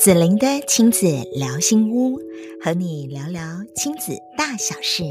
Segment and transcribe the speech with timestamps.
[0.00, 2.18] 子玲的亲子聊心屋，
[2.64, 3.42] 和你聊聊
[3.76, 5.02] 亲子大小事。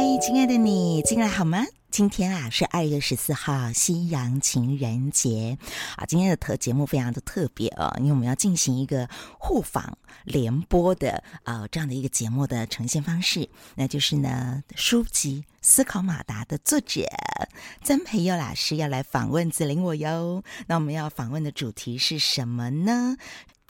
[0.00, 1.62] 嗨，亲爱的你，进来好吗？
[1.90, 5.58] 今天啊是二月十四号，西洋情人节
[5.94, 6.06] 啊。
[6.06, 9.06] 今天的特节目非常的特别哦，因为我们要进行一个
[9.38, 17.04] 互访联播的啊这样的一个节目的呈现方式，那就是呢书籍《思考马达》的作者
[17.82, 20.42] 曾培佑老师要来访问子玲我哟。
[20.66, 23.18] 那我们要访问的主题是什么呢？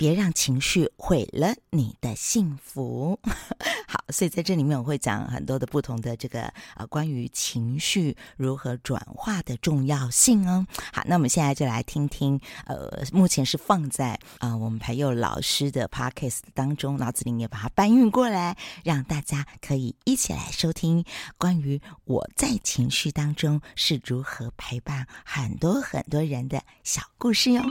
[0.01, 3.21] 别让情绪毁了你的幸福。
[3.87, 10.67] 好，所以在这里面我会讲很多的不同的这个呃关于情绪如何转化的重要性哦。
[10.91, 21.05] 好，那我们现在就来听听呃，目前是放在呃我们培祐老师的 podcast 当中，脑子里也把它搬运过来，让大家可以一起来收听
[21.37, 27.63] 关于我在情绪当中是如何陪伴很多很多人的小故事哟。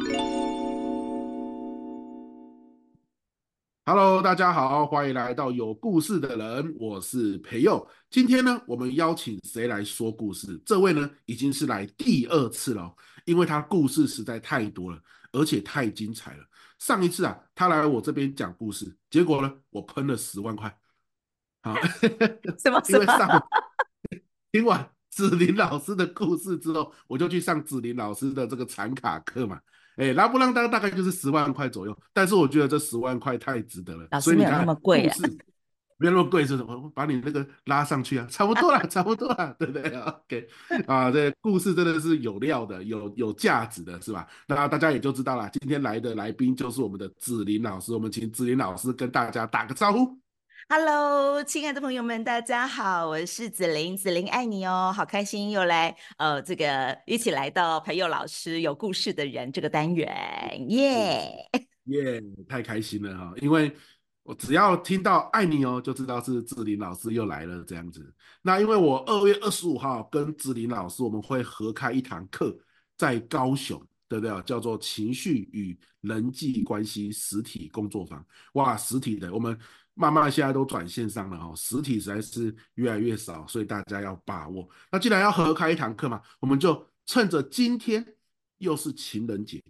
[4.19, 7.87] Hello，大家好，欢迎来到有故事的人，我是培佑。
[8.09, 10.61] 今天呢，我们邀请谁来说故事？
[10.65, 16.43] 这位呢，已经是来第二次了，因为他故事实在太多了，而且太精彩了。
[16.79, 20.77] 上一次啊，他来我这边讲故事，结果呢，我喷了十万块。
[21.61, 21.73] 好，
[22.57, 22.81] 什么？
[22.91, 23.47] 因为上
[24.51, 29.61] 听完子林老师的故事之后，我就去上子林老师的这个禅卡课嘛。
[29.99, 34.21] 哎，拉布朗当大概就是十万块左右，但是我觉得这十万块太值得了。
[34.21, 35.15] 所以没有那么贵啊，
[35.97, 36.73] 没有那么贵是什么？
[36.73, 40.47] 我把你那个拉上去啊，差不多啦，差不多啦，对不对？OK，
[40.87, 44.25] 啊，这故事真的是有料的，有有价值的，是吧？
[44.47, 50.17] 那大家也就知道了，今天来的来宾就是我们的子林老师，我们请子林老师跟大家打个招呼。
[50.71, 61.49] Hello，亲爱的朋友们，大家好，我是子玲，子玲爱你哦，好开心又来呃，这个一起来到培祐老师有故事的人这个单元，耶
[61.85, 63.75] 耶，太开心了哈，因为
[64.21, 68.13] 我只要听到爱你哦，就知道是子玲老师又来了这样子。
[68.43, 72.55] 那因为我二月二十五号跟子玲老师我们会合开一堂课，
[72.95, 74.41] 在高雄，对不对？
[74.43, 79.57] 叫做情绪与人际关系实体工作坊，哇，实体的我们。
[79.93, 84.69] 慢慢现在都转线上了哈，实体实在是越来越少，所以大家要把握。
[84.91, 88.05] 那既然要合开一堂课嘛，我们就趁着今天
[88.59, 89.61] 又是情人节，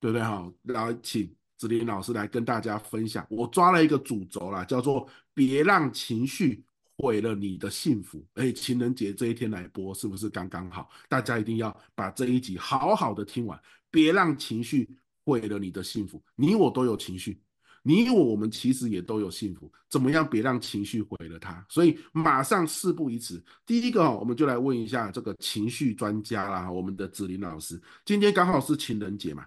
[0.00, 0.50] 对不对哈？
[0.62, 3.26] 来请子林老师来跟大家分享。
[3.28, 6.64] 我抓了一个主轴啦，叫做“别让情绪
[6.96, 8.24] 毁了你的幸福”。
[8.34, 10.88] 哎，情人节这一天来播是不是刚刚好？
[11.08, 13.60] 大家一定要把这一集好好的听完，
[13.90, 16.22] 别让情绪毁了你的幸福。
[16.34, 17.40] 你我都有情绪。
[17.82, 21.64] 你我我们其实也都有幸福，怎么样别让情绪毁了它？
[21.68, 27.80] 所以马上事不宜迟，第一个我们就来问一下这个情绪专家啦，我们的子林老师。
[28.04, 29.44] 今天刚好是情人节嘛，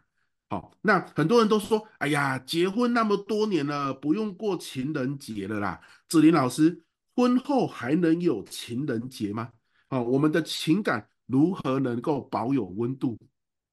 [0.49, 5.79] 好，那很多人都说，哎呀，结婚那么多年了，不用过情人节了啦。
[6.09, 6.83] 子林老师，
[7.15, 9.49] 婚后还能有情人节吗？
[9.87, 13.17] 好，我们的情感如何能够保有温度？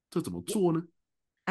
[0.09, 0.81] 这怎么做呢？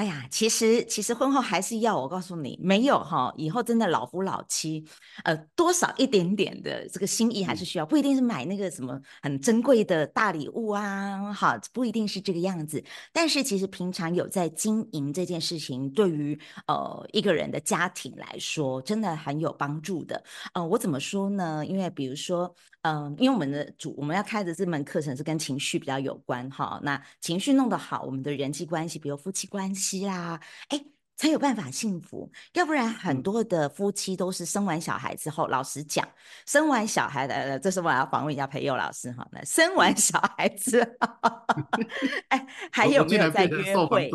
[0.01, 4.83] 哎呀，其实其实婚后还是要我告诉你，没有哈，以后真的老夫老妻，
[5.23, 12.83] 呃，多少一点点的这个心意还是需要，不一定是买那个什么很珍贵的大礼物啊，哈，不一定是这个样子。
[13.13, 16.35] 但是其实平常有在经营这件事情，对于
[16.65, 20.23] 呃一个人的家庭来说，真的很有帮助的。
[20.55, 21.63] 呃，我怎么说呢？
[21.63, 22.51] 因为比如说，
[22.81, 29.90] 嗯、呃，因为我们的主我们要开的这门课程是跟情绪比较有关哈，那情绪弄得好，我们的人际关系，比如夫妻关系。
[29.99, 30.83] 啦，哎，
[31.17, 36.07] 才有办法幸福，要不然很多的夫妻都是生完小孩之后，老实讲，
[36.47, 39.27] 生完小孩的，这是我要访问一下培佑老师哈。
[39.31, 41.29] 那生完小孩之后，
[42.29, 44.09] 哎，还有 没有在约会？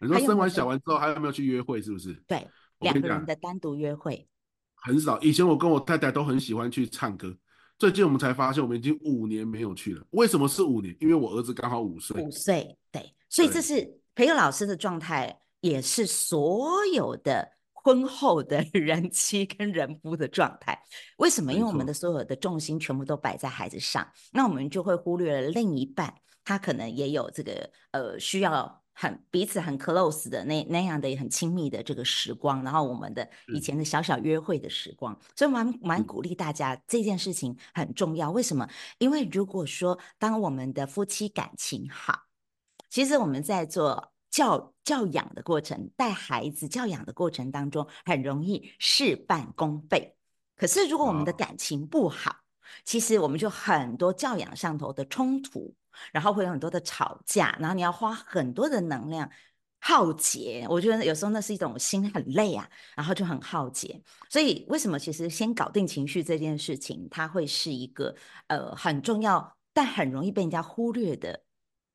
[0.00, 1.80] 你说生完小孩之后还有没有去约会？
[1.80, 2.12] 是不是？
[2.26, 2.44] 对，
[2.80, 4.26] 两个人的单独约会
[4.74, 5.20] 很少。
[5.20, 7.32] 以前我跟我太太都很喜欢去唱歌，
[7.78, 10.04] 最近我们才发现，我们已经五年没有去了。
[10.10, 10.92] 为什么是五年？
[10.98, 12.20] 因为我儿子刚好五岁。
[12.20, 14.01] 五岁，对，所以这是。
[14.14, 20.78] 培友老师的状态也是所有的婚后的 人妻跟人夫的状态。
[21.16, 21.52] 为什么？
[21.52, 26.14] 因为我们的所有的重心全部都摆在孩子上，那我们就会忽略了另一半，
[26.44, 38.30] 他可能也有这个呃需要很彼此很 close 的那那样的很亲密的这个时光，然后我们的以前的小小约会的时光，所以蛮蛮鼓励大家这件事情很重要。
[38.30, 38.68] 为什么？
[38.98, 42.20] 因为如果说当我们的夫妻感情好。
[42.92, 50.14] 其实我们在做教教养的过程，带孩子教养的过程当中，很容易事半功倍。
[50.56, 52.36] 可是如果我们的感情不好，
[52.84, 55.74] 其实我们就很多教养上头的冲突，
[56.12, 59.30] 然后会有很多的吵架，然后你要花很多的能量
[59.80, 60.66] 耗竭。
[60.68, 64.02] 我觉得有时候那是一种心很累啊，然后就很耗竭。
[64.28, 68.14] 所以为什么其实先搞定情绪这件事情，它会是一个
[68.48, 71.42] 呃很重要，但很容易被人家忽略的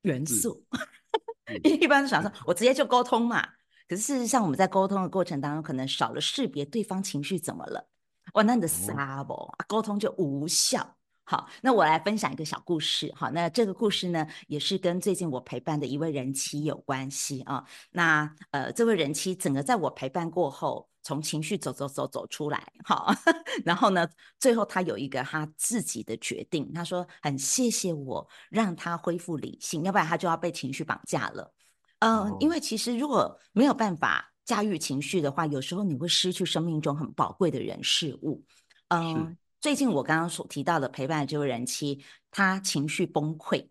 [0.01, 0.63] 元素。
[1.63, 3.41] 因为一般都想说，我直接就沟通嘛。
[3.87, 7.87] 可是事实上，我们在沟通的过程当中，可能少了识别对方情绪怎么了。
[8.33, 10.95] 哇，那你的撒不沟通就无效。
[11.23, 13.11] 好，那我来分享一个小故事。
[13.15, 17.65] 好，那这个故事呢，也是跟最近我陪伴的一位人妻有关系啊。
[17.91, 23.13] 那呃，这位人妻整个在我陪伴过后，从情绪走走走走出来，好，
[23.63, 24.05] 然后呢，
[24.37, 26.69] 最后他有一个他自己的决定。
[26.73, 31.53] 他说很谢谢我让他恢复理性，要不然他就要被情绪绑架了。
[31.99, 38.43] 嗯、呃，因为其实如果没有办法驾驭情绪的话，有时候你会失去生命中很宝贵的人事物。
[38.89, 39.37] 嗯、呃。
[39.61, 43.69] 最近我刚刚所提到的陪伴的这位人妻，她情绪崩溃，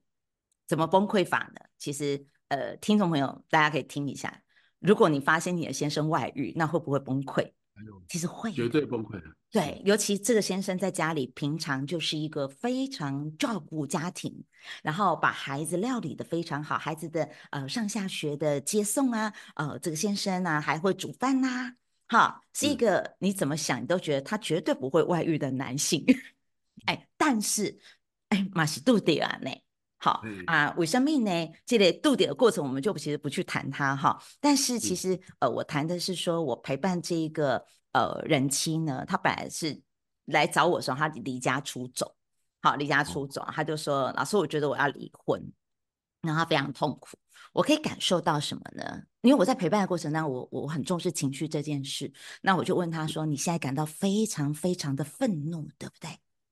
[0.67, 1.61] 怎么崩溃法呢？
[1.79, 4.43] 其实，呃，听众朋友大家可以听一下，
[4.87, 7.51] 如果你发现你的先生外遇，那会不会崩溃？
[8.09, 9.25] 其实会，绝对崩溃的。
[9.51, 14.45] 对，尤其这个先生在家里平常就是一个非常照顾家庭，
[14.83, 21.73] 然后把孩子料理得非常好，孩子的呃上下学的接送啊，呃，这个先生呢、啊、还会煮饭呐、啊。
[22.09, 26.05] 哈，是一个你怎么想你都觉得他绝对不会外遇的男性，
[26.87, 27.79] 哎，但是
[28.29, 29.51] 哎，马西杜迪啊呢？
[29.99, 31.53] 好啊，为什么呢？
[31.65, 34.23] 这类度点的过程我们就其实不去谈它哈。
[34.41, 39.81] 但是其实呃，我谈的是说我陪伴这一个呃人妻呢，他本来是
[40.27, 42.15] 来找我说他离家出走，
[42.61, 45.43] 好，离家出走，他就说老师，我觉得我要离婚，
[46.21, 47.17] 然后他非常痛苦。
[47.53, 49.03] 我可以感受到什么呢？
[49.23, 52.13] 因为我在陪伴的过程当中，我我很重视情绪这件事。
[52.43, 56.11] 那我就问他说：“你现在感到非常非常的愤怒，对不对？”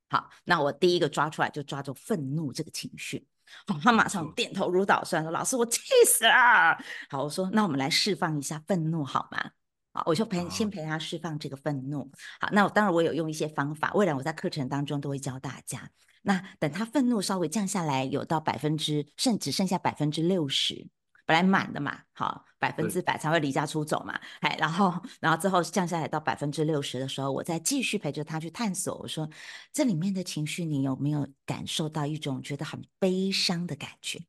[0.09, 3.27] 好，那我第一个抓出来就抓住愤怒这个情绪。
[3.67, 6.77] 好，他马上点头如捣蒜说：“老师，我气死了。”
[7.09, 9.51] 好，我说：“那我们来释放一下愤怒好吗？”
[9.93, 12.11] 好，我就陪先陪他释放这个愤怒。
[12.39, 15.89] 好，那我当然我有用一些方法，未来我在课程当中都会教大家。
[16.23, 20.87] 那等他愤怒稍微降下来，有到百分之，甚至剩下百分之六十，
[21.25, 28.95] 本来满的嘛，好，百分之百才会离家出走嘛，哎，然后，然后之后降下来到百分之六十的时候，我再继续陪着他去探索。
[28.99, 29.29] 我说，
[29.73, 34.19] 这里面的情绪，你有没有感受到一种觉得很悲伤的感觉？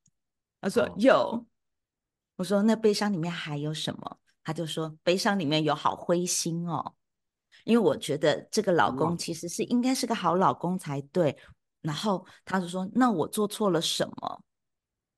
[0.60, 1.46] 他说有。
[2.36, 4.18] 我说那悲伤里面还有什么？
[4.44, 6.94] 他就说悲伤里面有好灰心哦，
[7.64, 11.36] 因为我觉得这个老公其实是应该是个好老公才对。
[11.80, 14.42] 然后他就说：“那我做错了什么？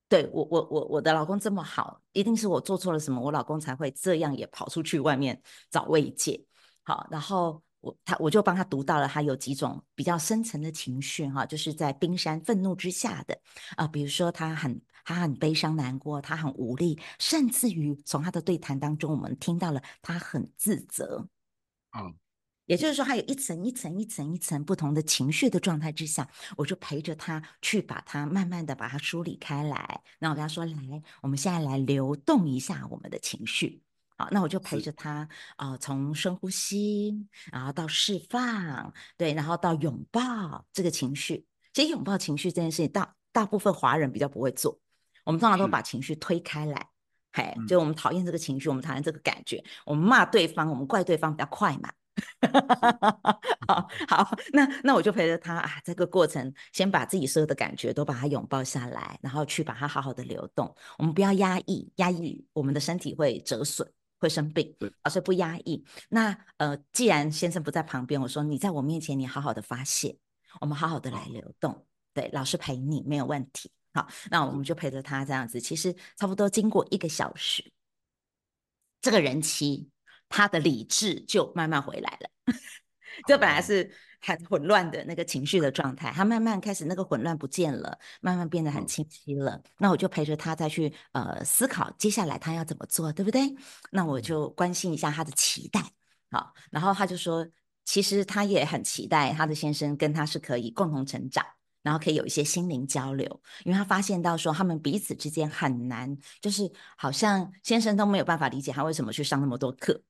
[0.08, 5.40] 对，我我我我的老公这么好，一定是我做错了什么，我老公才会这样也跑出去外面
[5.70, 6.42] 找慰藉。”
[6.82, 13.38] 好，然后我他我就帮他读到了他有几种比较深层的情绪哈，就是在冰山愤怒之下的
[13.76, 21.28] 啊，比如说他很他很悲伤难过，他很无力，甚至于从他的对谈当中，我们听到了他很自责。
[21.92, 22.14] 嗯。
[22.68, 30.02] 也就是说，他有一层一层一层一层不同的情绪的状态之下，我就陪着他去把它慢慢的把它梳理开来。
[30.18, 33.82] 那我跟他说：“来，我们现在来流动一下我们的情绪。”
[34.18, 35.26] 好，那我就陪着他
[35.56, 41.46] 啊、呃，从深呼吸，然后到释放，对，然后到拥抱这个情绪。
[41.72, 44.78] 其实拥抱情绪这件事情，大大部分华人比较不会做。
[45.24, 46.88] 我们通常都把情绪推开来，
[47.32, 51.90] 嘿，就我们讨厌这个情绪，我们讨厌这个感觉，我们骂对方，我们怪对方比较快嘛。
[53.66, 60.74] 好好，那那我就陪着他啊，这个过程先把自己所有的感觉都把它拥抱下来，然后去把它好好的流动。
[60.98, 64.74] 我们不要压抑，压抑我们的身体会折损，会生病。
[64.78, 65.84] 对，而是不压抑。
[66.08, 70.16] 那呃，既然先生不在旁边，我说你在我面前，你好好的发泄，
[70.60, 71.86] 我们好好的来流动。
[72.14, 73.70] 对，老师陪你没有问题。
[73.92, 75.60] 好，那我们就陪着他这样子。
[75.60, 77.70] 其实差不多经过一个小时，
[79.00, 79.90] 这个人妻。
[80.28, 82.30] 他的理智就慢慢回来了，
[83.26, 89.62] 这本来是很混乱的那个情绪的状态，他慢慢开始那个混乱不见了，慢慢变得很清晰了。
[89.78, 93.54] 那我就陪着他再去呃思考接下来他要怎么做，对不对？
[93.90, 95.80] 那我就关心一下他的期待，
[96.30, 97.46] 好，然后他就说，
[97.84, 101.44] 其实他也很期待他的先生跟他是可以共同成长。
[101.82, 110.02] 然后可以有一些心灵交流，因为他发现到说他们彼此之间很难，就是好像先生都没有办法理解他为什么去上那么多课。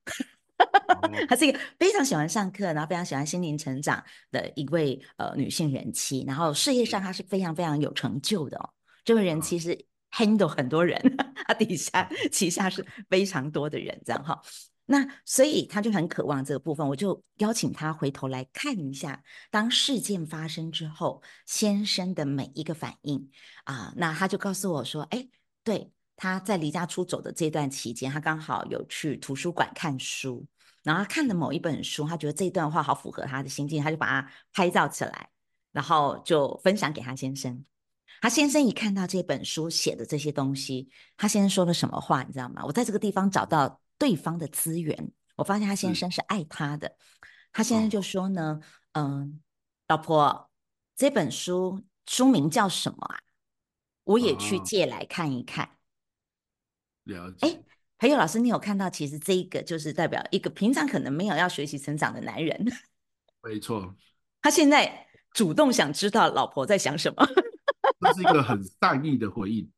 [1.29, 8.69] 她是一个非常喜欢上课，然后非常喜欢心灵成长的一位呃女性人妻，然后事业上她是非常非常有成就的哦。
[9.05, 9.79] 这位人妻是
[10.11, 11.01] handle 很多人，
[11.47, 14.43] 她底下旗下是非常多的人，这样哈。
[14.91, 23.31] 那所以他就很渴望这个部分，我就邀请他回头来看一下，当事件发生之后，先生的每一个反应
[23.65, 25.29] 啊，那他就告诉我说，哎，
[25.63, 30.47] 对，他在离家出走的这段期间，他刚好有去图书馆看书，
[30.83, 35.29] 然后他看了某一本书，他觉得这段话好符合他的心境，他就把它拍照起来，
[35.71, 37.63] 然后就分享给他先生。
[38.23, 42.65] 他先生一看到这本书写的这些东西，他先生说了什么话，你知道吗？
[42.65, 43.79] 我在这个地方找到。
[43.99, 46.97] 对方的资源，我发现他先生是爱他的。
[47.53, 48.61] 他先生就说呢，
[48.93, 49.41] 嗯、
[49.89, 50.51] 老婆，
[50.95, 53.19] 这本书书名叫什么啊？
[54.05, 55.67] 我也去借来看一看。
[55.67, 55.71] 哦、
[57.05, 57.47] 了解。
[57.47, 57.63] 哎，
[57.99, 58.89] 还有老师，你有看到？
[58.89, 62.65] 其实这一个就是代表一个平常可能没有要学习成长的男人。
[63.43, 63.95] 没错。
[64.41, 67.27] 他现在主动想知道老婆在想什么。
[68.01, 69.71] 这是一个很善意的回应。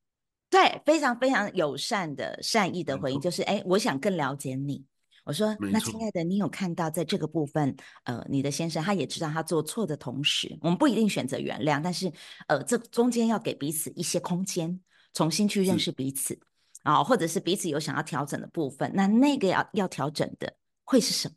[0.51, 4.85] 对，非常非常友善的、善意的回应，就是哎，我想更了解你。
[5.25, 12.11] 我说，那亲爱的，你有看到在这个部分，呃，你的先生他也知道他做错的同时，我们不一定选择原谅，但是
[12.49, 14.81] 呃，这中间要给彼此一些空间，
[15.15, 16.37] 重新去认识彼此
[16.83, 20.53] 啊、哦，或者是彼此有想要调整的部分，那那个要要调整的
[20.85, 21.35] 会是什么？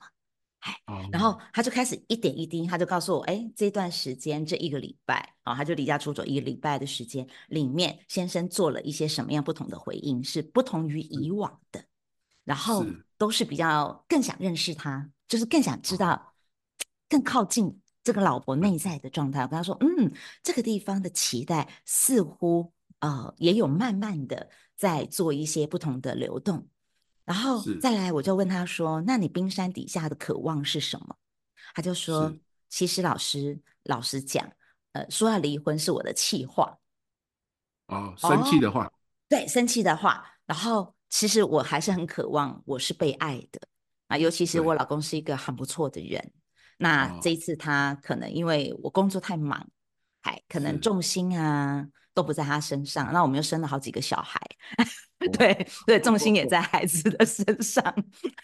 [0.63, 0.73] 哎，
[1.11, 11.83] 然后他就开始一点一滴，他就告诉我，哎，这段时间这一个礼拜啊、哦，他就离家出走一个礼拜的时间里面，先生做了一些什么样不同的回应，是不同于以往的，
[12.45, 12.85] 然后
[13.17, 16.33] 都是比较更想认识他，就是更想知道，
[17.09, 19.41] 更靠近这个老婆内在的状态。
[19.41, 26.69] 我跟他说，嗯，这个地方的期待似乎呃也有慢慢的在做一些不同的流动。
[27.25, 31.15] 然后再来，我就问他说：“那你冰山底下的渴望是什么？”
[31.73, 32.35] 他就说
[32.69, 34.45] ：“其实老师，老实讲，
[34.91, 36.77] 呃，说要离婚是我的气话。”
[37.87, 38.85] 哦，生气的话。
[38.85, 38.93] 哦，
[39.29, 40.25] 对，生气的话。
[40.45, 43.61] 然后其实我还是很渴望我是被爱的
[44.07, 46.33] 啊，尤其是我老公是一个很不错的人。
[46.77, 49.65] 那这一次他可能因为我工作太忙，
[50.21, 51.87] 还可能重心啊。
[52.15, 54.39] 都不在他身上，那我们又生了好几个小孩，
[54.77, 54.85] 哦、
[55.31, 57.83] 对 对，重心也在孩子的身上，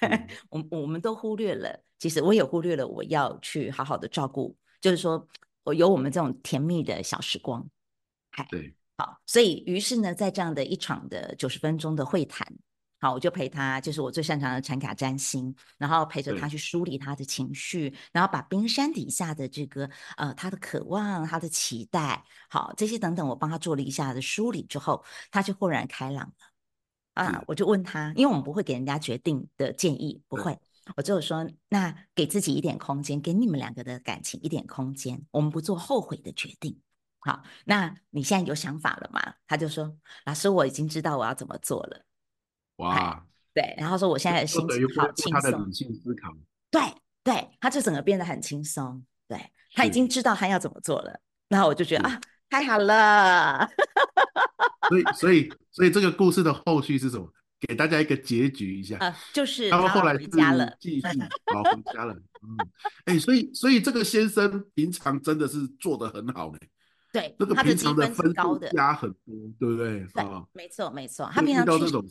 [0.01, 5.27] 嗯、 我我们都忽略了，其实我也忽略了我要去好好的照顾，就是说
[5.63, 7.67] 我有我们这种甜蜜的小时光，
[8.49, 12.47] 对，好，所以于是呢，在这样的一场的九十分钟的会谈。
[13.01, 26.48] 好，我就陪他，就是我最擅长的产卡占星，然后陪着他去梳理他的情绪，然后把冰山底下的这个呃他的渴望、他的期待，好这些等等，我帮他做了一下的梳理之后，他就豁然开朗了。
[27.19, 30.57] 啊，我就问他，因为我们不会给人家决定的建议，不会，
[30.95, 36.79] 我就说，那给自己一点空间，给你们两个的感情一点空间，我们不做后悔的决定。
[37.19, 39.33] 好，那你现在有想法了吗？
[39.45, 39.93] 他就说，
[40.25, 42.05] 老师，我已经知道我要怎么做了。
[42.77, 46.33] 哇，对，然后说我现在的心情好轻松，他的理性思考，
[46.71, 46.81] 对
[47.21, 53.69] 对，他就整个变得很轻松，对，他已经知道他要怎么做了，然后我就觉得啊，太好了，
[54.89, 57.31] 所以所以所以这个故事的后续是什么？
[57.67, 61.07] 给大家一个结局一下，呃，就是他们后来回家了，继续
[61.53, 62.57] 好回家了，嗯，
[63.03, 66.57] 哎，所以所以这个先生平常真的是做的很好呢，
[67.11, 69.99] 对，这个平常的分高的加很多，对不对？
[70.13, 72.05] 对，没错没错，他平常遇到这种。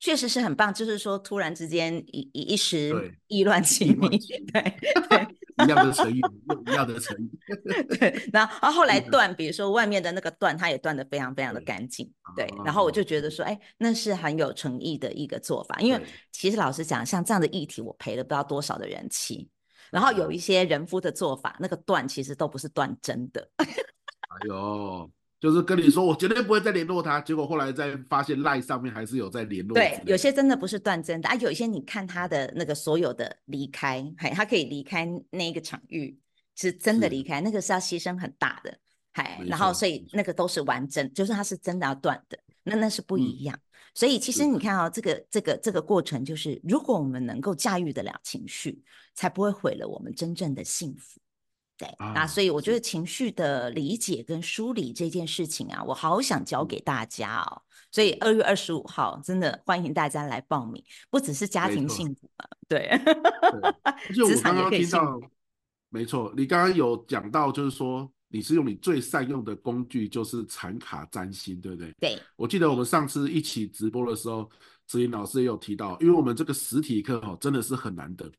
[0.00, 4.18] 确实是很棒，就是说突然之间一一一时意乱情迷，
[4.52, 4.60] 对
[5.08, 5.28] 对，
[5.64, 6.20] 一样的成语，
[6.66, 7.30] 一样的成语。
[7.98, 12.46] 对，然后然后后来断，比如说外面的那个断，它也断得非常非常的干净，对。
[12.46, 19.48] 对，然后我就觉得说，哎，那是很有诚意的一个做法，因为其实老实讲，像这样的议题，我赔了不知道多少的人气。
[19.90, 23.46] 然后有一些人夫的做法，那个断其实都不是断真的。
[23.58, 25.10] 哎呦。
[25.42, 27.20] 就是跟你说，我绝对不会再联络他。
[27.20, 29.74] 结果后来再发现赖上面还是有在联络。
[29.74, 36.16] 对，有些真的不是断真的啊，有一些你看他的那个所有的离开，嘿，他可以离开那一个场域，
[36.54, 38.72] 是真的离开，那个是要牺牲很大的，
[39.14, 43.56] 嘿，然后所以那个都是完整，就是他是真的要断的，那那是不一样。
[43.56, 48.80] 嗯、所以其实你看啊、哦，这个这个这个过程，就是如果我们能够驾驭得了情绪，
[49.12, 51.20] 才不会毁了我们真正的幸福。
[51.82, 57.62] 对，啊，那所以我觉得情绪的理解跟梳理这件事情啊，我好想教给大家哦。
[57.90, 62.88] 所以二月二十五号真的欢迎大家来报名，不只是家庭幸福啊，对。
[64.14, 65.20] 就我刚刚听到，
[65.90, 71.92] 没错，你刚刚有讲到，就是说你是用你最善用的工具，就是产卡占星，对不对？
[71.98, 72.18] 对。
[72.36, 74.48] 我记得我们上次一起直播的时候，
[74.86, 78.30] 子玲老师也有提到，因为我们这个实体课哦，真的是很难得。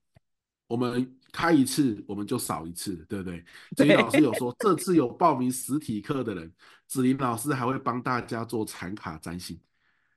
[0.74, 3.46] 我们开一次，我们就少一次，对不对？
[3.77, 6.51] 子林老师有说，这次有报名实体课的人，
[6.88, 9.60] 子林老师还会帮大家做禅卡占星。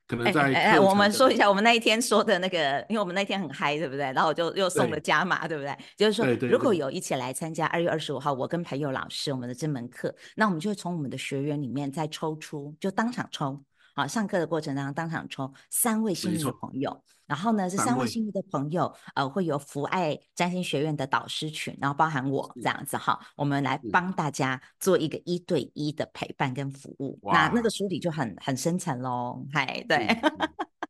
[0.08, 4.04] 可能在、哎哎，我们说一下，我们那一天说的那个，因为我们那天很嗨，对不对？
[4.14, 5.76] 然后我就又送了加码，对，对不对？
[5.94, 13.62] 就是说，如果有一起来参加二月二十五号我跟朋友老师我们的这门课，那我们就会从我们的学员里面再抽出，就当场抽。
[13.96, 27.18] 好，上课的过程当中当场抽三位幸运的朋友，然后呢，这三位幸运的朋友，呃，会有福爱占星学院的导师群，然后包含我这样子哈，我们来帮大家做一个一对一的陪伴跟服务。
[27.22, 27.70] 那那个。
[27.76, 30.06] 书里就很很深层喽，嗨，对。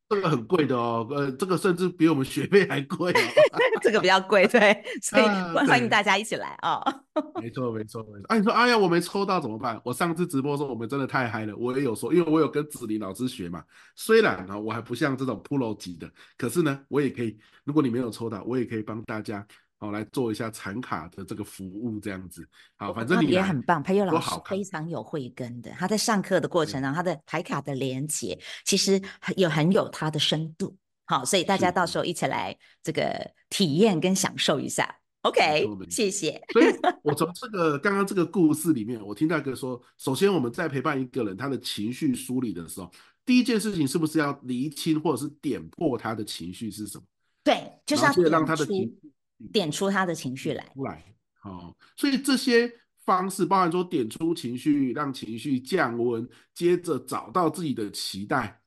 [0.08, 3.18] 这个很贵的哦，呃，这个甚至比我们学费还贵哦。
[3.82, 5.22] 这个比较贵，对，所以
[5.66, 6.80] 欢迎大家一起来哦。
[7.42, 8.26] 没错，没错，没错。
[8.28, 9.80] 哎，你说，哎呀，我没抽到怎么办？
[9.84, 13.64] 我上次直播说我们真的太嗨了，我也有说，因为我有跟子林老师学嘛。
[13.96, 16.08] 虽然呢，我还不像这种 Pro 级的，
[16.38, 17.36] 可是呢，我也可以。
[17.64, 19.44] 如果你没有抽到，我也可以帮大家。
[19.78, 22.48] 好，来做一下产卡的这个服务，这样子。
[22.76, 23.82] 好，反正你也很棒。
[23.82, 29.00] 培祐老师非常有慧根的，他在上课的过程中，他的牌卡的连接其实
[29.36, 30.74] 有很有他的深度。
[31.04, 34.96] 好，所以大家到时候一起来这个体验跟享受一下。
[35.22, 36.40] OK，谢谢。
[36.52, 36.66] 所以
[37.04, 42.90] 我从这个刚刚这个故事里面，我听到一个说，首先我们在陪伴一个人他的情绪梳理的时候，
[43.26, 47.04] 第一件事情是不是要厘清或者是点破他的情绪是什么？
[47.44, 49.12] 对，就是要让他的情绪。
[49.52, 51.04] 点出他的情绪来，出来，
[51.40, 52.72] 好，所以这些
[53.04, 58.60] 方式，包含说点出情绪，让情绪降温，接着找到自己的期待，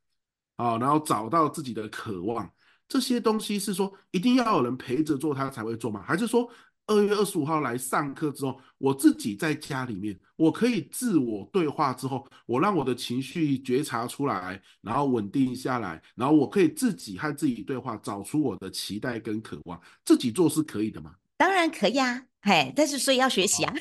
[0.56, 2.50] 啊，然后找到自己的渴望，
[2.88, 6.02] 这些东西是说一定要有人陪着做，他才会做吗？
[6.02, 6.50] 还是说
[6.90, 21.14] 二月二十五号来上课之后，我自己在家里面，我可以自我对话之后，我让我的情绪觉察出来，然后稳定下来，然后我可以自己和自己对话，找出我的期待跟渴望，自己做是可以的吗？
[21.38, 23.74] 当然可以啊，嘿，但是所以要学习啊。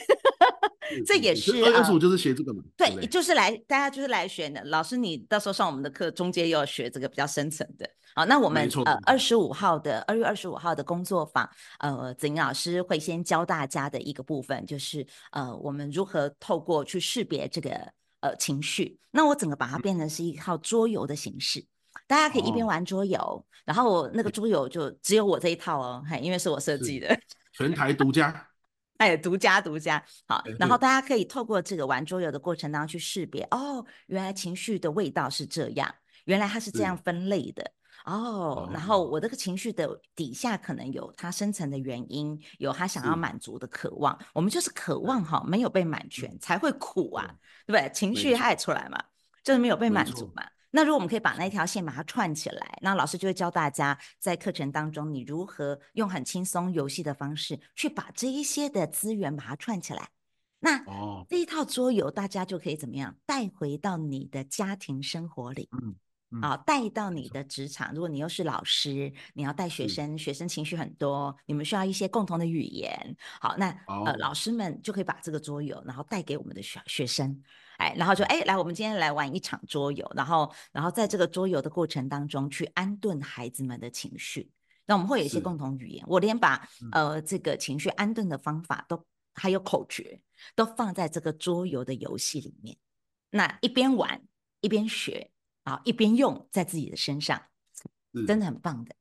[1.07, 2.63] 这也是二月二十五就是学这个嘛？
[2.77, 4.63] 对，对，就是来大家就是来学的。
[4.65, 7.89] 老师，你到时候上我们的课，中间又要学这个比较深层的。
[8.15, 17.71] 好，那我们呃二十五号的二月二十五号的工作坊，呃，子琳老师会先教大家的一个部分，就是呃我们如何透过去识别这个
[18.21, 18.99] 呃情绪。
[19.11, 21.67] 那我整个把它变成是一套桌游的形式，嗯、
[22.07, 27.17] 大家可以一边玩桌游，哦、然后我那个桌游就只有我这一套哦，嘿，因为是我设计的，
[27.53, 28.49] 全台独家。
[28.99, 35.93] 哎，独家独家，好，然后大家可以透过这个玩桌游的过程当中去识别，哦，原来情绪的味道是这样，
[36.25, 37.73] 原来它是这样分类的，
[38.05, 47.25] 哦，然后我这个情绪的底下可能有它深层的原因，有他想要满足的渴望，我们就是渴望哈，没有被满全才会苦啊，
[47.67, 47.91] 对不对？
[47.95, 49.03] 情绪它也出来嘛，
[49.45, 50.45] 就是没有被满足嘛。
[50.71, 60.11] 那如果我们可以把那一条线把它串起来，那老师就会教大家在课程当中，你如何用很轻松游戏的方式去把这一些的资源把它串起来。
[60.61, 60.85] 那
[61.29, 65.95] 这一套桌游，大家就可以怎么样带回到你的家庭生活里，嗯，
[66.31, 67.93] 嗯啊，带到你的职场。
[67.95, 73.17] 如果你又是老师，你要带学生，学生情绪很多，你们需要一些共同的语言。
[73.41, 77.43] 好，那呃，老师们就可以把这个桌游，然后带给我们的学学生。
[77.79, 84.51] 哎，然后就哎，来，我们今天来玩一场桌游，然后，然后在这个桌游的过程当中去安顿孩子们的情绪。
[84.85, 90.21] 那我们会有一些共同语言，我连把呃这个情绪安顿的方法都还有口诀
[90.57, 92.77] 都放在这个桌游的游戏里面。
[93.31, 94.21] 那一边玩
[94.61, 95.31] 一边学
[95.69, 97.39] 啊，一边用在自己的身上，
[98.27, 98.95] 真的很棒的，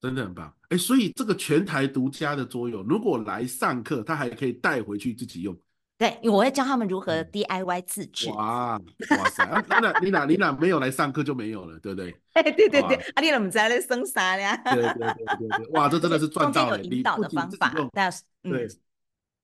[0.00, 0.54] 真的很棒。
[0.68, 5.56] 哎，所以这个全台独家的桌游，如果来上课，他还可以带回去自己用。
[5.96, 8.28] 对，我会教他们如何 DIY 自制。
[8.30, 8.76] 哇
[9.10, 9.44] 哇塞！
[9.44, 12.14] 啊，那你哪你哪没有来上课就没有了，对不对？
[12.32, 14.56] 哎，对对对，啊，你怎么在那生啥呢？
[14.74, 16.78] 对对对对对，哇，这真的是赚到了！
[16.78, 17.72] 有引导的方法，
[18.42, 18.68] 对，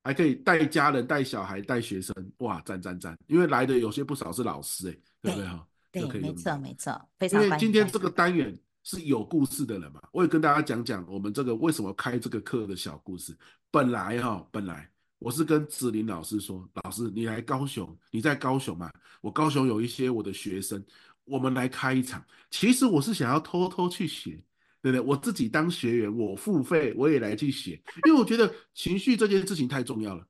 [0.03, 3.17] 还可以带家人、带小孩、带学生，哇，赞赞赞！
[3.29, 5.67] 因为来的有些不少是老师，哎，对不对哈？
[5.93, 7.43] 对，没错没错，非常。
[7.43, 13.37] 因为今天这个单元是有故事的人嘛，我也跟大家讲讲我们这个为什么开这个课的小故事。
[13.71, 14.89] 本来哈，本来。
[15.21, 18.91] 我是跟子林老师说，老师你来高雄，你在高雄嘛？
[19.21, 20.83] 我高雄有一些我的学生，
[21.27, 22.25] 我们来开一场。
[22.51, 24.31] 其实我是想要偷偷去学，
[24.81, 25.01] 对不对？
[25.01, 27.73] 我自己当学员，我付费，我也来去写，
[28.07, 30.27] 因为我觉得情绪这件事情太重要了，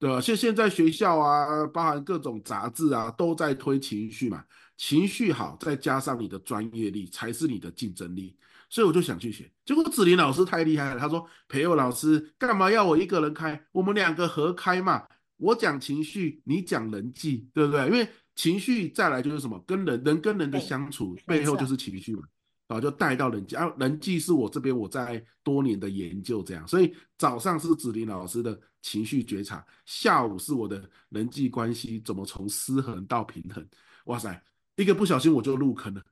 [0.00, 0.20] 对吧？
[0.20, 4.44] 现现在学校啊，包含各种杂志啊，都在推情绪嘛，
[4.80, 8.34] 情绪好，再加上你的专业力，才是你的竞争力。
[8.70, 10.98] 所以我就想去学，结果子林老师太厉害了。
[10.98, 13.62] 他说：“培佑老师干嘛要我一个人开？
[13.72, 15.06] 我们两个合开嘛。
[15.36, 17.84] 我讲情绪，你讲人际，对不对？
[17.88, 22.22] 因为情绪再来就是什么，跟人人跟人的相处背后就是情绪嘛。
[22.66, 26.66] 然后就带到人际啊，人际是我这边我在多年的研究这样。
[26.66, 33.66] 所以早上是子林老师的情绪觉察，下午是我的人际关系怎么从失衡到平衡。
[34.04, 34.42] 哇塞，
[34.82, 36.02] 一个不小心我就入坑了。”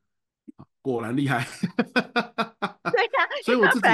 [0.80, 1.46] 果然厉害。
[1.64, 3.86] 对呀、啊，所以我自己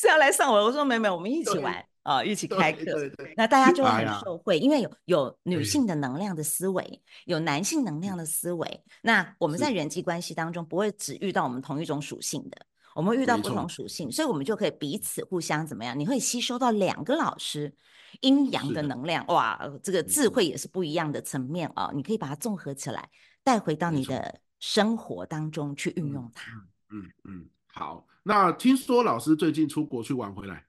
[0.00, 2.84] 是要来上我，我说没没，我们一起玩啊、哦，一起开课。
[2.84, 8.82] 对对对，那大家就会很受惠，因为有有女性的能量的思维，有男性能量的思维。
[9.02, 12.64] 那我们在人际关系当中，不会只遇到我们同一种属性的，
[12.94, 15.98] 我们会遇到不同属性，所以我们就可以彼此互相怎么样？
[15.98, 17.74] 你会吸收到两个老师
[18.20, 21.92] 阴阳的能量，哇，这个智慧也是不一样的层面啊、哦！
[21.94, 23.08] 你可以把它综合起来，
[23.44, 26.50] 带回到你的生活当中去运用它。
[26.90, 27.12] 嗯嗯。
[27.24, 30.64] 嗯好，那听说老师最近出国去玩回来？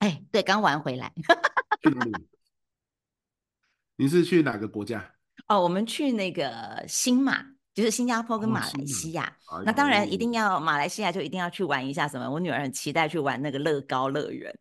[0.00, 1.10] 哎，对，刚玩回来。
[1.82, 2.12] 去哪里？
[3.96, 5.14] 你是去哪个国家？
[5.46, 9.34] 哦，我们去那个新马，就是新加坡跟马来西亚。
[9.50, 12.30] 哦、那当然一定要马来西亚就一定要去玩一下什么？
[12.30, 14.54] 我女儿很期待去玩那个乐高乐园。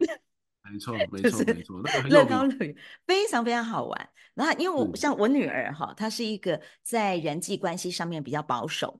[0.71, 4.09] 没错，没错，没错，那个乐高乐园非常非常好玩。
[4.33, 8.99] 然后因为我像我女儿哈，她是一个在人际关系上面比较保守。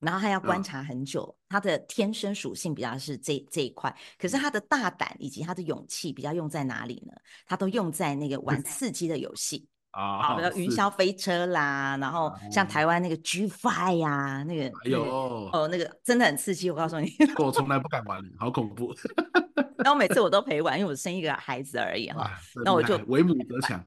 [0.00, 7.12] 然后她要观察很久，他、哦、的天生属性比较是这这一块，可是她的大胆以及她的勇气比较用在哪里呢？
[7.44, 15.04] 她都用在那个玩 刺激的游戏啊，比如云霄飞车啦，然后像台湾那个 G Five 呀、啊，那个哎呦
[15.52, 18.94] 哦，那个真的很刺激，我告诉你， 我从来不敢玩，好恐怖。
[19.82, 22.30] 然后每次我都陪玩，因为我生一个孩子而已哈，
[22.64, 23.84] 那我就为母则强。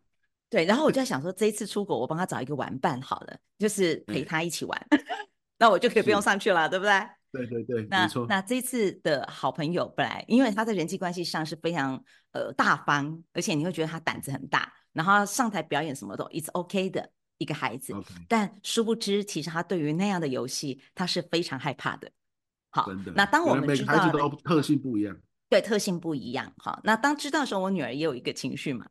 [0.50, 4.88] 对，然后我就在想说，这一次出国我帮他找一个玩伴好了，就是陪他一起玩。
[5.58, 6.92] 那我就可以不用上去了，对不对？
[7.32, 8.08] 对对对，那。
[8.30, 12.04] 那这次的好朋友本来，因为他在人际关系上是非常
[12.34, 17.94] 呃大方，而且你会觉得他胆子很大，然后上台表演什么都 it's OK 的一个孩子。
[17.94, 18.26] Okay.
[18.28, 22.12] 但殊不知，其实他对于那样的游戏，他是非常害怕的。
[22.70, 25.18] 好，那当我们知道，每个孩子都特性不一样。
[25.54, 26.52] 对，特性不一样。
[26.58, 28.88] 好，那当知道的时候，我女儿也有一个情绪嘛，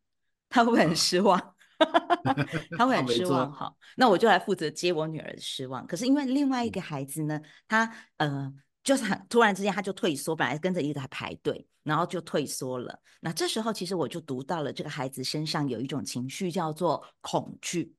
[0.49, 1.57] 她会很失望。
[2.79, 5.85] 她会很失望好，那我就来负责接我女儿的失望。
[5.89, 12.97] 可是因为另外一个孩子呢，他呃就是很突然之间他就退缩，本来跟着一个排队，然后就退缩了。
[13.21, 17.93] 那这时候其实我就读到了这个孩子身上有一种情绪叫做恐惧，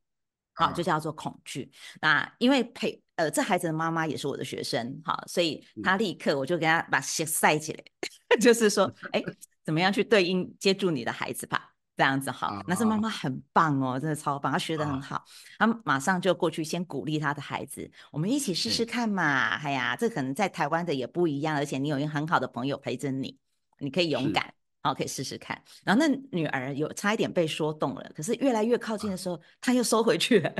[0.53, 1.69] 好，就叫做恐惧。
[1.99, 7.83] 那因为陪呃这孩子的妈妈也是我的学生，好，所以他立刻我就给他把鞋塞起来，
[8.39, 9.23] 就是说，哎，
[9.63, 11.69] 怎么样去对应接住你的孩子吧。
[11.95, 15.23] 这样子好，那是妈妈很棒哦，真的超棒，她学得很好，
[15.59, 19.49] 她马上就过去先鼓励她的孩子，我们一起试试看嘛。
[19.57, 23.37] 哎呀，这可能在台湾的也不一样，而且你有一个很好的朋友陪着你，
[23.77, 25.61] 你可以勇敢，好，可以试试看。
[25.83, 30.51] 然后那女儿有差一点被说动了，可是越来越靠近的时候，她又收回去了，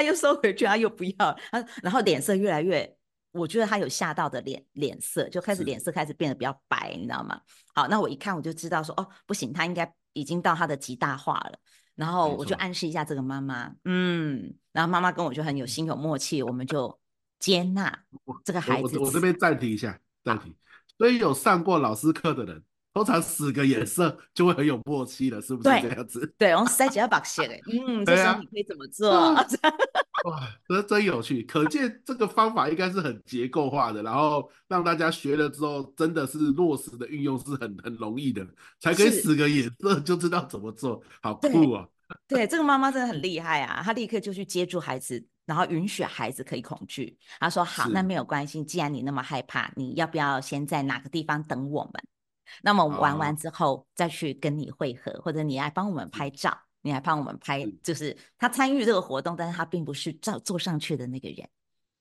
[0.00, 2.96] 她又收回去，他又不要，他然后脸色越来越。
[3.32, 7.38] 我觉得他有吓到的脸脸色，就开始脸色开始变得比较白，你知道吗？
[7.74, 11.58] 好，那我一看我就知道说，哦，不行，他应该已经到他的极大化了。
[11.94, 16.98] 然后我就暗示一下这个妈妈，嗯，然后妈妈跟我就很有心有默契，我们就
[17.38, 17.96] 接纳
[18.42, 18.96] 这个孩子。
[18.98, 20.52] 我我，我这边暂停一下，暂停。
[20.96, 26.34] 所以有上过老师课的人，通常使个眼色就会很有默契了，是不是这样子？
[26.36, 29.10] 对，我们塞几要把线嘞， 嗯，这时候你可以怎么做？
[29.10, 29.46] 哇，
[30.68, 31.42] 这真有趣！
[31.44, 38.46] 可见这个方法应该是很结构化的，然后让大家学了之后，真的是落实的运用是很很容易的，
[38.80, 41.86] 才可以使个眼色就知道怎么做，好酷啊！
[42.26, 47.16] 对，这个妈妈真的很厉害啊，她立刻就去接住孩子，然后允许孩子可以恐惧。
[47.38, 52.02] 她说：“好，那没有关系，既然你那么害怕，你要不要先在哪个地方等我们？
[52.62, 61.46] 那么玩完之后再去跟你会合，或者你来帮我们拍照。”你还帮我们拍，就是他参与这个活动，但是他并不是照坐上去的那个人。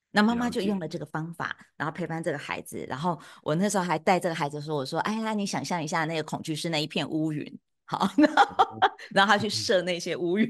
[0.10, 2.86] 那妈妈就用了这个方法，然后陪伴这个孩子。
[2.88, 10.48] 然后我那时候还带这个孩子说：“我说，哎，那你想象一下，那个恐惧是那一片乌云，好，然后，然后他去射那些乌云，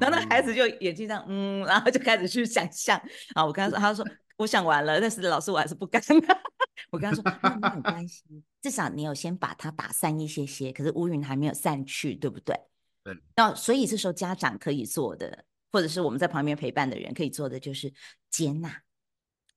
[0.00, 3.00] 然后那孩子就眼睛这样，嗯，然后就开始去想象。
[3.34, 4.04] 啊，我跟他说，他说
[4.36, 6.02] 我想完了，但是老师我还是不敢。
[6.90, 8.24] 我跟他说，那没有关系，
[8.60, 12.54] 至少你有先把它打散一些些，可是乌云还没有散去，对不对？”
[13.04, 17.92] 对，那所以这时候家长可以做的，或者是我们在旁边陪伴的人可以做的，就是
[18.30, 18.82] 接纳。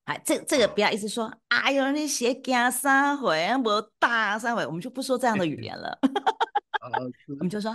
[0.06, 5.98] 哎，这这个不要一直说，哎呦，你写惊三回，我大三回，我们就不说这样的语言了。
[7.28, 7.74] 我们就说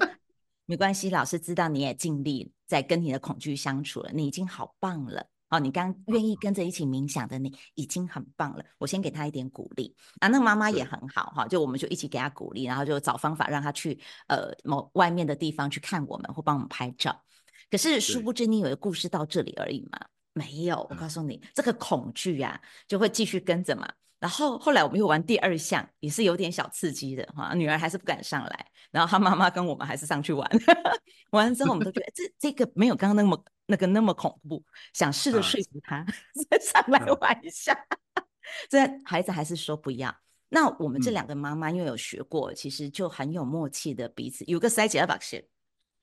[0.66, 5.26] 没关系，老师知道你也尽力在跟你的恐惧相处了，你已经好棒了。
[5.50, 10.28] 哦，你刚愿意跟着一起冥想的你已经很棒了，我先给他一点鼓励啊。
[10.28, 17.20] 那妈妈也很好哈，就我们就一起给他鼓励，然后就找方法让他去呃某外面的地方去看我们或帮我们拍照。
[17.68, 19.98] 可是殊不知你以为故事到这里而已嘛？
[20.32, 23.90] 没有，我告诉你，这个恐惧呀就会继续跟着嘛。
[24.20, 27.54] 然后后来我们又玩第二项，也是有点小刺激的哈。
[27.54, 30.48] 女儿还是不敢上来，然后她妈妈跟我们还是上去玩。
[31.32, 33.42] 玩完之后我们都觉得这这个没有刚刚那么。
[33.70, 36.04] 那个那么恐怖，想试着说服他
[36.50, 37.86] 再、啊、上来玩一下。
[38.68, 40.12] 这孩子还是说不要。
[40.48, 45.46] 那我们这两个妈妈因为有学过，嗯、其实就很有默契的彼此有个塞姐阿巴谢，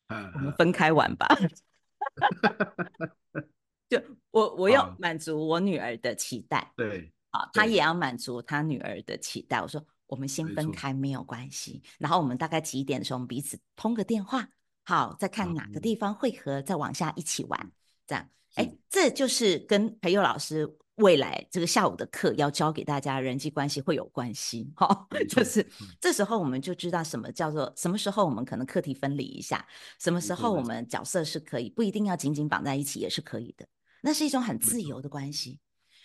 [0.08, 1.28] 我们分开玩吧。
[3.90, 4.02] 就
[4.32, 9.62] 我我要满足我女儿的期待，对，啊，她也要满足她女儿的期待。
[9.62, 14.48] 我说我们先分开没有关系，然后我们大概几点的时候，我们彼此通个电话，
[14.88, 17.72] 好，再看哪个地方汇合，再往下一起玩，
[18.08, 20.78] 这样，哎，这就是跟培佑老师。
[20.98, 25.64] 未来这个下午的课要教给大家人际关系会有关系， 哈，就是
[26.02, 29.64] 这时候我们就知道什么叫做什么时候我们可能课题分离一下，
[30.00, 33.68] 什么时候我们角色是可以不一定要紧紧绑在一起也是可以的，
[34.02, 35.60] 那是一种很自由的关系，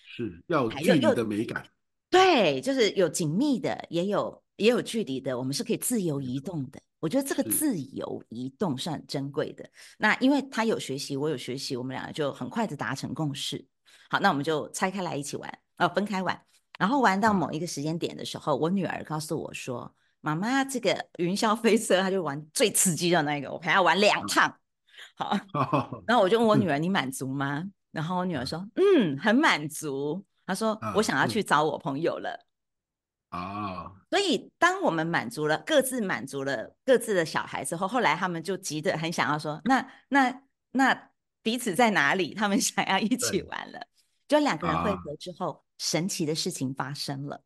[0.05, 1.67] 是要有距离的美感，
[2.11, 6.79] 对，就是有紧密的，也有也有距离的，我们是可以自由移动的。
[7.03, 9.69] 我觉得这个自由移动是很珍贵的。
[9.99, 13.67] 那因为他有学习，我有学习，我们两个就很快的达成共识。
[14.09, 16.41] 好，那我们就拆开来一起玩，哦，分开玩，
[16.79, 24.55] 然后玩到某一个时间点的时候，我女儿告诉我说：“妈妈，这个云霄飞车，她就玩最刺激的那个，我陪她玩两趟。”
[25.19, 25.37] 好，
[26.07, 32.39] 然后我就问我女儿：“你满足吗？”然后我女儿说：“嗯，很满足。”她说：“我想要去找我朋友了。”
[33.33, 40.43] 啊，所以当我们满足了各自满足了各自的小孩之后，后来他们就急得很想要说：“那那
[40.73, 41.11] 那
[41.43, 43.87] 彼此在哪里？”他们 想要一起玩了。
[44.29, 47.43] 就两个人汇合之后，啊、神奇的事情发生了。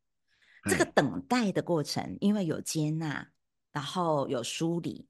[0.68, 3.28] 这个等待的过程，因为有接纳，
[3.70, 5.06] 然后有梳理，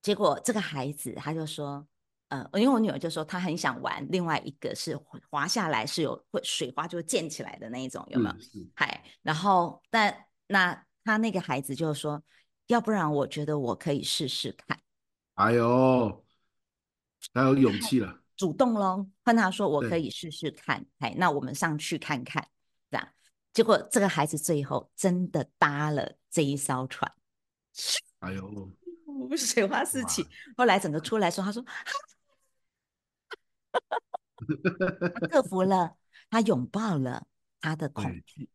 [0.00, 1.88] 结果这个孩子他就说，
[2.30, 4.96] 呃，因为我女儿就说她很想玩，另外一个是
[5.28, 8.36] 滑下来是有会水花就会溅起来的那一种，有没有？
[8.74, 12.22] 嗨，然后但那他那个孩子就说，
[12.68, 14.80] 要不然我觉得我可以试试看。
[15.34, 16.24] 哎呦，
[17.32, 18.20] 他有勇气了。
[18.36, 22.46] 主动喽，跟他说我可以试试看，哎，那我们上去看看，
[22.90, 23.08] 这样，
[23.52, 27.12] 结果这个孩子最后真的搭了这一艘船，
[28.20, 28.70] 哎呦，
[29.36, 31.62] 水花四起，后来整个出来说，他说，
[35.20, 35.96] 他 克服了，
[36.30, 37.26] 他拥抱了
[37.60, 38.48] 他的恐惧，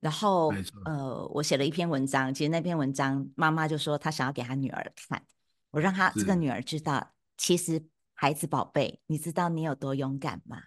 [0.00, 0.52] 然后
[0.84, 5.24] 呃，我写了一篇文章，其实那篇文章妈妈就说她想要给她女儿看，
[5.70, 7.84] 我让她这个女儿知道，其实。
[8.12, 10.64] 孩子宝贝，你知道你有多勇敢吗？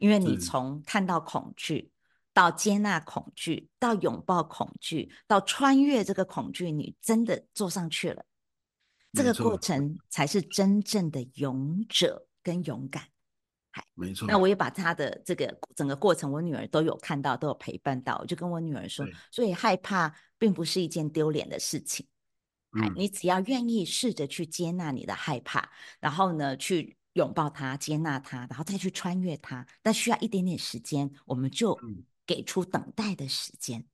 [0.00, 1.92] 因为你从看到恐惧，
[2.32, 8.24] 到接纳恐惧，到拥抱恐惧，到穿越这个恐惧，你真的坐上去了。
[9.12, 13.04] 这个过程才是真正的勇者跟勇敢。
[13.94, 14.26] 没错。
[14.28, 18.18] 那我也把他的这个整个过程，我女儿都有看到，都有陪伴到。
[18.20, 22.06] 我就跟我女儿说，所以害怕并不是一件丢脸的事情。
[22.72, 31.78] 哎，你只要愿意试着去接纳你的害怕，然后呢，去拥抱它、接纳它，然后再去穿越它，但需要一点点时间，我们就
[32.26, 33.84] 给出等待的时间。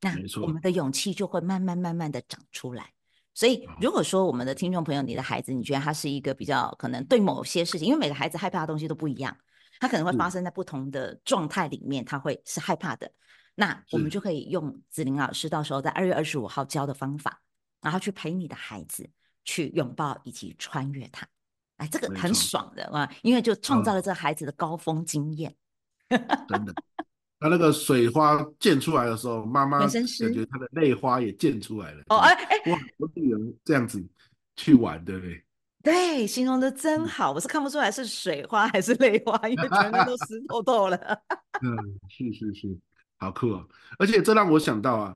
[0.00, 2.92] 那我们的勇气就会慢慢、慢慢的长出来。
[3.34, 9.36] 所以，如果说我们的听众朋友，你的孩子，你觉得他是一个比较可能对某些事情，因为每个孩子害怕的东西都不一样，
[9.80, 13.10] 他可能会发生在不同的状态里面，他会是害怕的。
[13.54, 17.40] 那我们就可以用子玲老师到时候在二月二十五号教的方法。
[17.82, 19.10] 然后去陪你的孩子
[19.44, 21.26] 去拥抱以及穿越它，
[21.78, 25.52] 哎，这个很爽的啊，因为就创造了这个孩子的高峰经验。
[26.08, 26.72] 真的，
[27.42, 32.02] 他那个水花溅出来的时候，妈妈感觉他的泪花也溅出来了。
[32.08, 34.02] 哦，哎哎，哇，我女儿这样子
[34.54, 35.44] 去玩，对不对？
[35.82, 40.96] 对，形容的真好，我是看不出来是水花还是泪花，因为全部都湿透透了。
[41.60, 41.76] 嗯，
[42.08, 42.78] 是是是，
[43.18, 43.68] 好酷哦！
[43.98, 45.14] 而且这让我想到啊。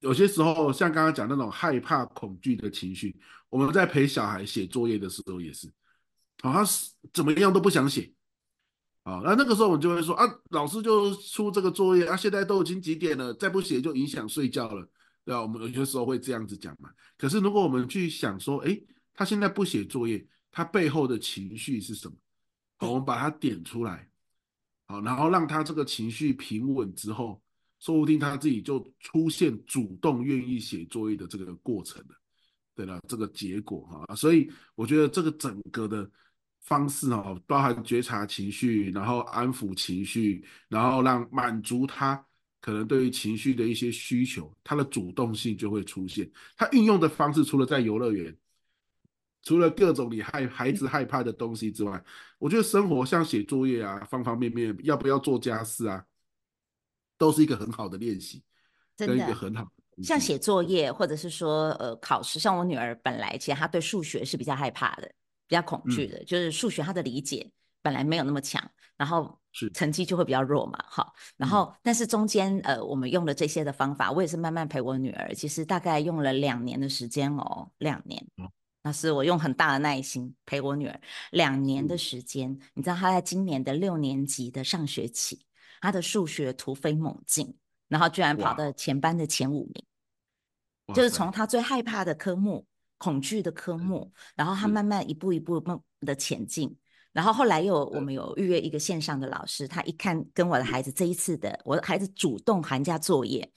[0.00, 3.16] 有些时候，像刚刚讲那种害怕、恐惧的情绪，
[3.48, 5.66] 我们在陪小孩写作业的时候也是，
[6.42, 6.64] 好、哦，他
[7.12, 8.12] 怎么样都不想写，
[9.04, 14.84] 啊、那那个时候我们就会说啊，老师就出这个作业啊，现在都已经几点了，再不写就影响睡觉了，
[15.24, 15.40] 对吧？
[15.40, 16.90] 我们有些时候会这样子讲嘛。
[17.16, 18.76] 可是如果我们去想说，哎，
[19.14, 22.14] 他现在不写作业，他背后的情绪是什么？
[22.78, 24.08] 好，我们把它点出来，
[24.86, 27.40] 好，然后让他这个情绪平稳之后。
[27.80, 32.14] 说不定他自己就出现主动愿意写作业的这个过程了，
[32.74, 36.10] 对了，这个结果哈，所以我觉得这个整个的
[36.64, 42.22] 方式哦，包含觉察情绪，然后安抚情绪，然后让满足他
[42.60, 46.28] 可能对于情绪的一些需求，他的主动性就会出现。
[46.56, 48.34] 他运用的方式，除了在游乐园，
[49.42, 52.02] 除了各种你害孩子害怕的东西之外，
[52.38, 56.04] 我觉得生活像写作业啊，方方面面，要不要做家事啊？
[57.18, 58.42] 都是一个很好的练习，
[58.96, 59.70] 真的一个很好。
[60.02, 65.12] 像写作业，或者是说呃考试，像我女儿本来其实她对数学是比较害怕的，
[65.46, 67.50] 比较恐惧的，嗯、就是数学她的理解
[67.82, 68.62] 本来没有那么强，
[68.96, 69.70] 然后是。
[69.70, 78.48] 成绩就会比较弱嘛，好，然后、嗯、但是中间呃，我们用了这些的方法，我也是慢慢陪我女儿，其实大概用了两年的时间哦，两年，嗯、
[78.82, 81.00] 那是我用很大的耐心陪我女儿。
[81.30, 85.44] 两年的时间，嗯、你知道她在今年的六年级的上学期，
[85.80, 87.54] 她的数学突飞猛进，
[87.88, 92.66] 然后居然跑到前班的前五名，就是从她最害怕的科目、
[93.04, 96.74] 恐惧的科目，然后他慢慢一步一步慢的前进。
[97.12, 103.52] 然后后来又我们有预约一个线上的老师，他一看跟我的孩子这一次的，我的孩子主动寒假作业，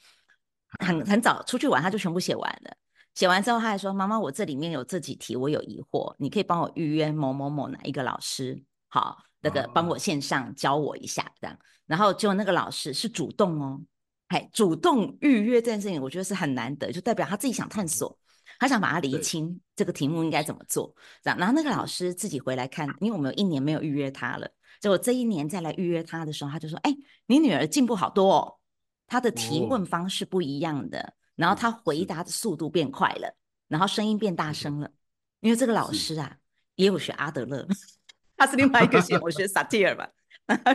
[0.80, 2.76] 很很早出去玩，他就全部写完了。
[3.14, 13.80] 写完之后，他还说：“妈妈，我这里面有这几题，我有疑惑，你可以帮我预约某某某哪一个老师，好，那个帮我线上教我一下这样。”然后结果那个老师是主动哦，
[14.28, 18.16] 还主动预约这件事情，我觉得是很难得，就代表他自己想探索。
[18.58, 20.92] 他想把它厘清，这个题目应该怎么做，
[21.22, 21.38] 这样。
[21.38, 26.92] 然后那个老师自己回来看，因为我们有一年没有预约他了，结果这一年再来预约他的时候，他就说：“哎，
[27.26, 28.54] 你女儿进步好多哦，
[29.06, 33.32] 她的提问方式不一样的，然后她回答的速度变快了，
[33.68, 34.90] 然后声音变大声了。
[35.40, 36.36] 因为这个老师啊，
[36.74, 37.64] 也有学阿德勒，
[38.36, 40.10] 他是另外一个学，我学萨提尔吧，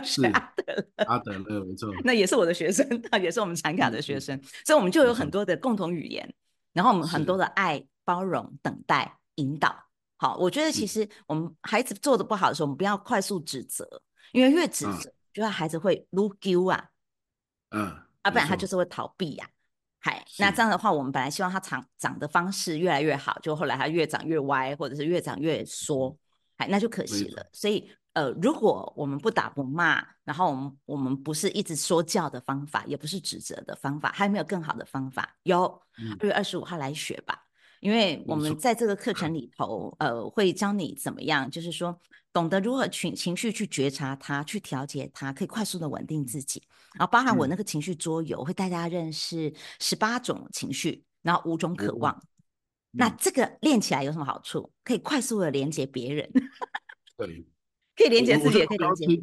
[0.02, 6.34] 是阿德勒，阿德勒没错，那也是我的学生，他 也是我们产卡的学生，所以我们就有很多的共同语言。”
[6.74, 9.74] 然后我们很多的爱、包容、等待、引导。
[10.18, 13.88] 好，我觉得其实我们孩子做的不好的时候，我们不要快速指责，
[14.32, 16.90] 因为越指责，觉得孩子会撸丢啊，
[17.70, 17.86] 嗯，
[18.20, 19.48] 啊，不然他就是会逃避呀。
[20.00, 26.14] 嗨，那这样的话，我们本来希望他长长的方式越来越好，就后来他越长越歪，或者是越长越缩，
[26.56, 27.48] 哎，那就可惜了。
[27.52, 27.90] 所以。
[28.14, 35.36] 呃，如果我们不打不骂，然后我们我们不是一直说教的方法，也不是指责的方法，还有没有更好的方法？
[35.42, 35.64] 有，
[36.20, 37.36] 二月二十五号来学吧，
[37.80, 42.00] 因为我们在这个课程里头，呃，会教你怎么样，就是说
[42.32, 46.62] 懂得如何情情绪去觉察它，去调节它，可以快速的稳定自己。
[46.94, 52.22] 然后包含我那个情绪桌游，会带大家认识十八种情绪，然后五种渴望。
[52.92, 54.70] 那这个练起来有什么好处？
[54.84, 56.30] 可以快速的连接别人。
[57.18, 57.44] 对。
[57.96, 59.22] 可以连接自己，也可以连接。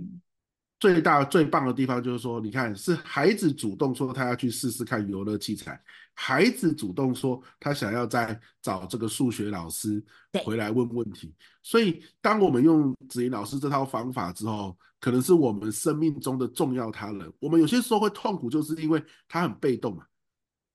[0.79, 5.79] 最大最棒的地方就是说，你看，是孩子主动说他要去试试看游乐器材，
[6.15, 10.03] 孩子主动说他想要再找这个数学老师
[10.43, 11.35] 回来问问题。
[11.61, 17.31] 所以，当我们用子怡老师这套方法之后，可能是我们生命中的重要他人。
[17.39, 20.03] 我们有些时候会痛苦，就是因为他很被动嘛，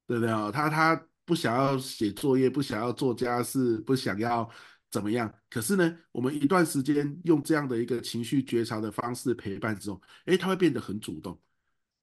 [0.07, 0.53] 对不对啊？
[0.53, 4.49] 他他不想要写作业，不想要做家事，不想要。
[4.91, 5.33] 怎么样？
[5.51, 11.39] 可是呢，我们一段时间用这样的一个情绪觉察的方式陪伴之后，诶，他会变得很主动。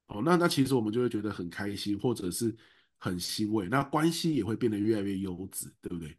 [0.07, 2.55] 哦，那那其实我们就会觉得很开心，或者是
[2.97, 6.15] 很欣慰，那关系也会变得越来越优质，对不对？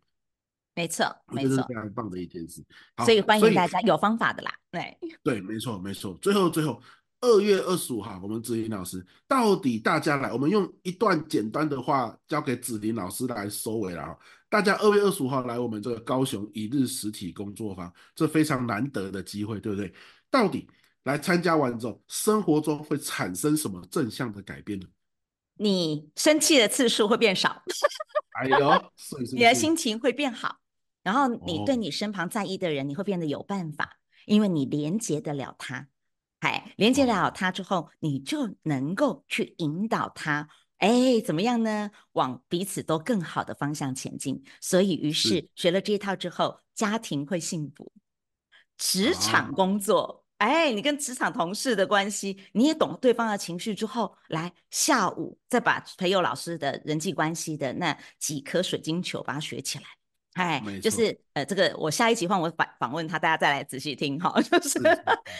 [0.74, 2.64] 没错，没错，这是非常棒的一件事。
[3.05, 6.18] 所以欢迎大家有方法的啦，对对，没错没错。
[6.20, 6.83] 最后最后，
[7.24, 14.14] 二月二十五号，我们子林老师到底大家来，我们用一段简单的话交给子林老师来收尾了啊。
[14.50, 19.90] 大家二月二十五号来我们这个高雄一日实体工作坊，这非常难得的机会，对不对？
[20.30, 20.68] 到底
[21.04, 24.87] 来参加完之后，生活中会产生什么正向的改变呢？
[25.56, 27.62] 你生气的次数会变少，
[28.38, 28.92] 哎呦，
[29.32, 30.58] 你的心情会变好，
[31.02, 35.88] 然后你对你身旁在意的人，你会变得有办法，因为你连接得了他，
[36.44, 40.46] 哎，连接了他之后，你就能够去引导他。
[40.76, 41.90] 哎，怎么样呢？
[42.12, 44.44] 往彼此都更好的方向前进。
[44.61, 47.90] 所以，于是学了这一套之后，家庭会幸福。
[48.76, 59.85] 职场工作，啊、哎，你跟职场同事的关系，你也懂对方的情绪之后，来下午再把培佑老师的人际关系的那几颗水晶球把它学起来。
[60.35, 64.33] 哎，就是呃，这个我下一集换我访访问他，大家再来仔细听哈。
[64.42, 64.81] 就是，是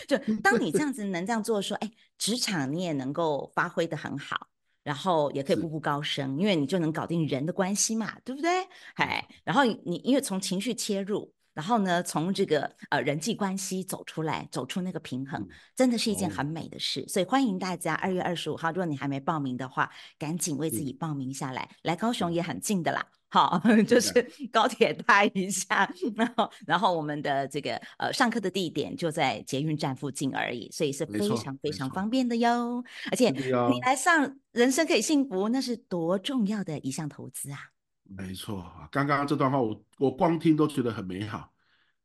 [0.09, 4.49] 就当你这 样子能这样做说，哎，职场你也能够发挥得很好。
[4.85, 8.51] 然后也可以步步高升，因为你就能搞定人的关系嘛，对不对？
[8.97, 17.03] 哎，然后你因为从情绪切入，然后呢，从这个呃人际关系走出来，走出那个平衡，真的是一件很美的事。
[17.09, 21.67] 所以欢迎大家二月二十五号，如果你还没报名的话，赶紧为自己报名下来。
[21.81, 23.07] 来高雄也很近的啦。
[23.35, 24.13] 好， 就是
[24.53, 32.85] 高铁搭一下，然后然后我们的这个呃上课的地点就在捷运站附近而已，所以是非常非常方便的哟。
[33.11, 37.59] 而且你来上人生可以幸福，那是多重要的一项投资啊！
[38.05, 41.51] 没错，刚刚这段话我我光听都觉得很美好，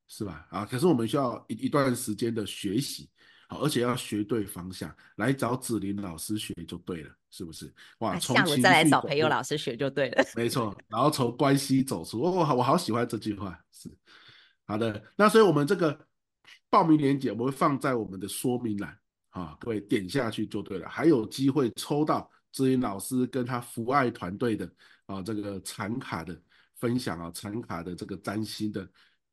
[0.08, 0.48] 是吧？
[0.50, 3.08] 啊，可是我们需要一一段时间的学习。
[3.52, 7.74] 好，而且要学对方向，来找子林老师学就对了，是不是？
[7.98, 10.24] 哇，从下午再来找培佑老师学就对了。
[10.36, 13.90] 没错，然后从关系走出，我、哦、我好喜欢这句话，是
[14.68, 15.04] 好的。
[15.16, 16.00] 那所以我们这个
[16.70, 18.96] 报名链接我们会放在我们的说明栏
[19.32, 24.72] 啊，各位点下去就对了，还有机会抽到志林老师跟他福爱团队的
[25.08, 26.40] 啊这个产卡的
[26.76, 28.88] 分享啊，产卡的这个占星的。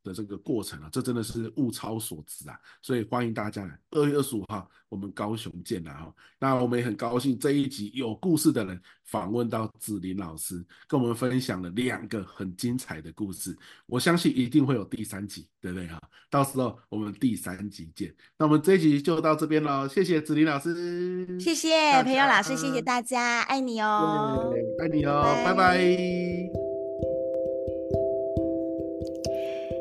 [0.06, 2.58] 的这个过程啊，这真的是物超所值啊！
[2.80, 6.14] 所以欢迎大家来，二月二十五号我们高雄见了哈。
[6.38, 13.56] 那我们也很高兴这一集有故事的人访问到子林老师，跟我们分享了两个很精彩的故事。
[13.86, 16.00] 我相信一定会有第三集，对不对哈？
[16.30, 18.14] 到时候我们第三集见。
[18.38, 25.54] 那我们这一集就到这边了，谢谢子林老师，谢谢培祐老师，谢谢大家，爱你哦，爱你哦，拜拜。
[25.54, 26.65] 拜拜